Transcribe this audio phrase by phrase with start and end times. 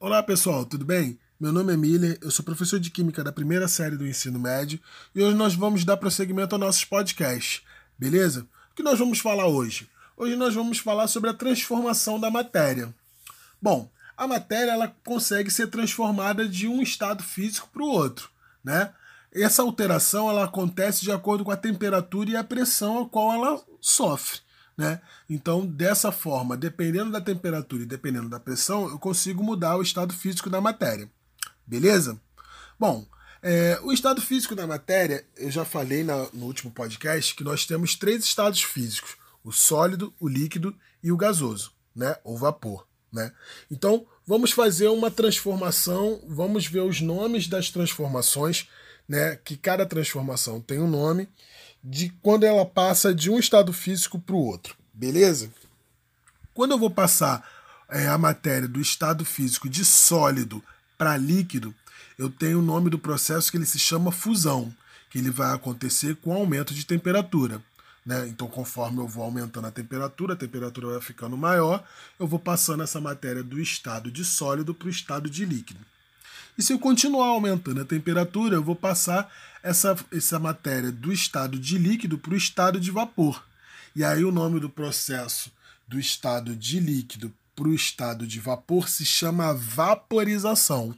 [0.00, 1.18] Olá pessoal, tudo bem?
[1.40, 4.78] Meu nome é Miller, eu sou professor de Química da primeira série do ensino médio
[5.14, 7.62] e hoje nós vamos dar prosseguimento aos nossos podcasts,
[7.96, 8.46] beleza?
[8.72, 9.88] O que nós vamos falar hoje?
[10.16, 12.92] Hoje nós vamos falar sobre a transformação da matéria.
[13.62, 18.28] Bom, a matéria ela consegue ser transformada de um estado físico para o outro,
[18.62, 18.92] né?
[19.32, 23.62] Essa alteração ela acontece de acordo com a temperatura e a pressão a qual ela
[23.80, 24.40] sofre.
[24.76, 25.00] Né?
[25.30, 30.12] Então, dessa forma, dependendo da temperatura e dependendo da pressão, eu consigo mudar o estado
[30.12, 31.08] físico da matéria.
[31.66, 32.20] Beleza?
[32.78, 33.06] Bom,
[33.40, 37.66] é, o estado físico da matéria, eu já falei na, no último podcast que nós
[37.66, 42.16] temos três estados físicos: o sólido, o líquido e o gasoso, né?
[42.24, 42.86] ou vapor.
[43.12, 43.32] Né?
[43.70, 48.66] Então, vamos fazer uma transformação, vamos ver os nomes das transformações,
[49.08, 49.36] né?
[49.36, 51.28] que cada transformação tem um nome
[51.84, 55.52] de quando ela passa de um estado físico para o outro, beleza?
[56.54, 57.46] Quando eu vou passar
[57.90, 60.64] é, a matéria do estado físico de sólido
[60.96, 61.74] para líquido,
[62.18, 64.74] eu tenho o nome do processo que ele se chama fusão,
[65.10, 67.62] que ele vai acontecer com aumento de temperatura.
[68.06, 68.28] Né?
[68.28, 71.84] Então, conforme eu vou aumentando a temperatura, a temperatura vai ficando maior,
[72.18, 75.80] eu vou passando essa matéria do estado de sólido para o estado de líquido.
[76.56, 81.58] E se eu continuar aumentando a temperatura, eu vou passar essa, essa matéria do estado
[81.58, 83.44] de líquido para o estado de vapor.
[83.96, 85.50] E aí o nome do processo
[85.88, 90.94] do estado de líquido para o estado de vapor se chama vaporização,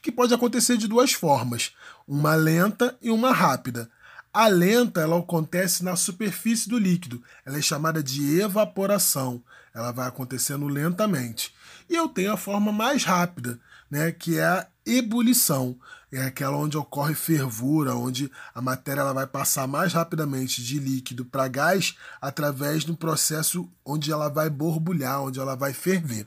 [0.00, 1.72] que pode acontecer de duas formas,
[2.06, 3.90] uma lenta e uma rápida.
[4.32, 9.42] A lenta ela acontece na superfície do líquido, ela é chamada de evaporação,
[9.74, 11.52] ela vai acontecendo lentamente.
[11.88, 13.58] E eu tenho a forma mais rápida,
[13.90, 14.66] né, que é
[14.96, 15.78] ebulição.
[16.10, 21.24] É aquela onde ocorre fervura, onde a matéria ela vai passar mais rapidamente de líquido
[21.24, 26.26] para gás através de um processo onde ela vai borbulhar, onde ela vai ferver.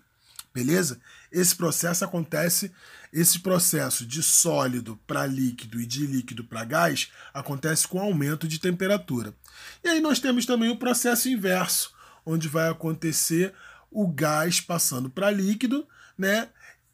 [0.54, 1.00] Beleza?
[1.32, 2.72] Esse processo acontece,
[3.12, 8.60] esse processo de sólido para líquido e de líquido para gás acontece com aumento de
[8.60, 9.34] temperatura.
[9.84, 11.94] E aí nós temos também o processo inverso,
[12.26, 13.54] onde vai acontecer
[13.90, 16.50] o gás passando para líquido, né?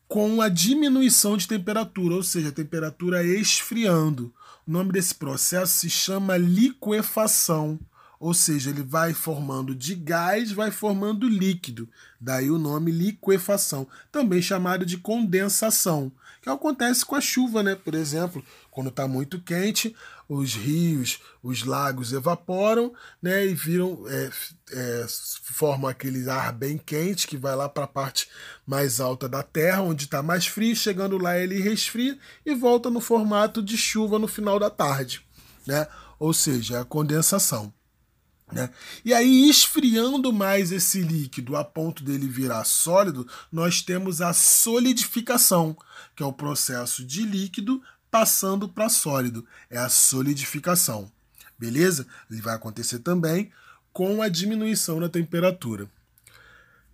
[0.07, 4.34] Com a diminuição de temperatura, ou seja, a temperatura esfriando.
[4.66, 7.79] O nome desse processo se chama liquefação,
[8.19, 11.88] ou seja, ele vai formando de gás, vai formando líquido.
[12.19, 16.11] Daí o nome liquefação, também chamado de condensação,
[16.41, 17.75] que acontece com a chuva, né?
[17.75, 19.95] Por exemplo, quando está muito quente,
[20.29, 23.45] os rios, os lagos evaporam, né?
[23.45, 24.29] E viram, é,
[24.72, 25.05] é,
[25.44, 28.29] formam aquele ar bem quente que vai lá para a parte
[28.66, 30.75] mais alta da Terra, onde está mais frio.
[30.75, 35.22] Chegando lá ele resfria e volta no formato de chuva no final da tarde,
[35.66, 35.88] né?
[36.19, 37.73] Ou seja, a condensação.
[38.52, 38.69] Né?
[39.03, 45.75] E aí, esfriando mais esse líquido a ponto dele virar sólido, nós temos a solidificação,
[46.16, 49.46] que é o processo de líquido passando para sólido.
[49.69, 51.12] É a solidificação.
[51.59, 52.08] Beleza?
[52.31, 53.52] Ele vai acontecer também
[53.91, 55.90] com a diminuição da temperatura.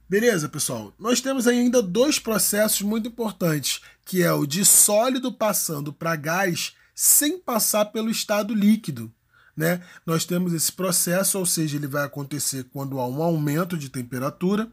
[0.09, 0.94] Beleza, pessoal?
[0.97, 6.75] Nós temos ainda dois processos muito importantes, que é o de sólido passando para gás
[6.96, 9.12] sem passar pelo estado líquido
[9.56, 9.81] né?
[10.06, 14.68] Nós temos esse processo, ou seja, ele vai acontecer quando há um aumento de temperatura,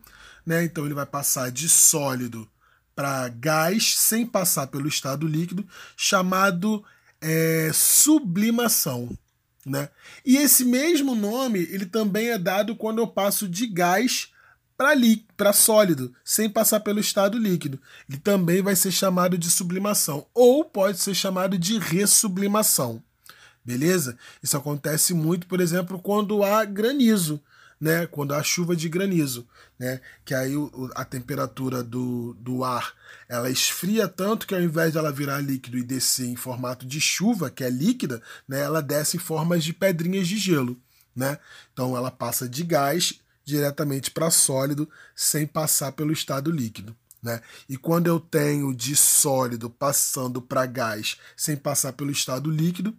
[0.45, 0.65] né?
[0.65, 2.49] Então ele vai passar de sólido
[2.95, 6.85] para gás sem passar pelo estado líquido, chamado
[7.21, 9.17] é, sublimação.
[9.65, 9.91] Né?
[10.25, 14.31] E esse mesmo nome ele também é dado quando eu passo de gás
[15.37, 17.79] para sólido, sem passar pelo estado líquido.
[18.09, 23.03] Ele também vai ser chamado de sublimação, ou pode ser chamado de ressublimação
[23.71, 24.19] beleza?
[24.43, 27.41] Isso acontece muito, por exemplo, quando há granizo,
[27.81, 28.05] né?
[28.07, 29.47] Quando há chuva de granizo,
[29.79, 30.01] né?
[30.25, 32.93] Que aí o, a temperatura do, do ar
[33.29, 37.01] ela esfria tanto que ao invés de ela virar líquido e descer em formato de
[37.01, 38.61] chuva, que é líquida, né?
[38.61, 40.77] Ela desce em formas de pedrinhas de gelo,
[41.15, 41.39] né?
[41.73, 46.95] Então ela passa de gás diretamente para sólido sem passar pelo estado líquido.
[47.23, 47.41] Né?
[47.69, 52.97] E quando eu tenho de sólido passando para gás sem passar pelo estado líquido,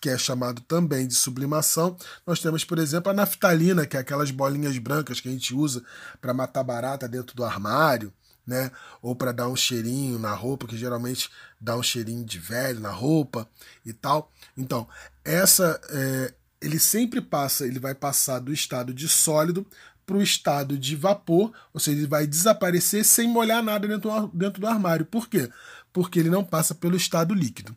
[0.00, 1.96] que é chamado também de sublimação.
[2.26, 5.82] Nós temos, por exemplo, a naftalina, que é aquelas bolinhas brancas que a gente usa
[6.20, 8.12] para matar barata dentro do armário,
[8.46, 8.70] né?
[9.00, 11.30] Ou para dar um cheirinho na roupa, que geralmente
[11.60, 13.48] dá um cheirinho de velho na roupa
[13.84, 14.30] e tal.
[14.56, 14.86] Então,
[15.24, 19.66] essa é, ele sempre passa, ele vai passar do estado de sólido
[20.06, 24.60] para o estado de vapor, ou seja, ele vai desaparecer sem molhar nada dentro, dentro
[24.60, 25.06] do armário.
[25.06, 25.50] Por quê?
[25.92, 27.74] Porque ele não passa pelo estado líquido.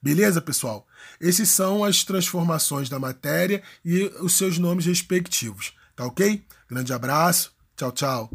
[0.00, 0.86] Beleza, pessoal?
[1.20, 5.72] Esses são as transformações da matéria e os seus nomes respectivos.
[5.96, 6.44] Tá ok?
[6.68, 7.52] Grande abraço.
[7.76, 8.30] Tchau, tchau.